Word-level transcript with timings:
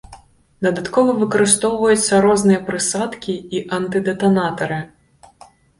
Дадаткова 0.67 1.11
выкарыстоўваюцца 1.19 2.23
розныя 2.25 2.63
прысадкі 2.71 3.39
і 3.57 3.65
антыдэтанатары. 3.79 4.85